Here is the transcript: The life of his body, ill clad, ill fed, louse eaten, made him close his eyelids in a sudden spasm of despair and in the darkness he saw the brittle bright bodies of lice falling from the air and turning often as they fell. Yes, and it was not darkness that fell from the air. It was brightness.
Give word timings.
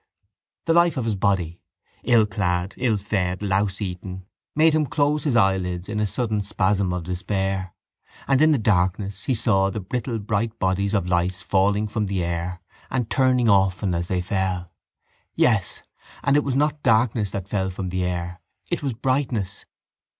The 0.65 0.73
life 0.73 0.97
of 0.97 1.05
his 1.05 1.13
body, 1.13 1.61
ill 2.01 2.25
clad, 2.25 2.73
ill 2.77 2.97
fed, 2.97 3.43
louse 3.43 3.79
eaten, 3.83 4.25
made 4.55 4.73
him 4.73 4.87
close 4.87 5.25
his 5.25 5.35
eyelids 5.35 5.87
in 5.87 5.99
a 5.99 6.07
sudden 6.07 6.41
spasm 6.41 6.91
of 6.91 7.03
despair 7.03 7.75
and 8.27 8.41
in 8.41 8.51
the 8.51 8.57
darkness 8.57 9.25
he 9.25 9.35
saw 9.35 9.69
the 9.69 9.79
brittle 9.79 10.17
bright 10.17 10.57
bodies 10.57 10.95
of 10.95 11.07
lice 11.07 11.43
falling 11.43 11.87
from 11.87 12.07
the 12.07 12.23
air 12.23 12.61
and 12.89 13.11
turning 13.11 13.47
often 13.47 13.93
as 13.93 14.07
they 14.07 14.21
fell. 14.21 14.71
Yes, 15.35 15.83
and 16.23 16.35
it 16.35 16.43
was 16.43 16.55
not 16.55 16.81
darkness 16.81 17.29
that 17.29 17.47
fell 17.47 17.69
from 17.69 17.89
the 17.89 18.03
air. 18.03 18.41
It 18.71 18.81
was 18.81 18.93
brightness. 18.93 19.65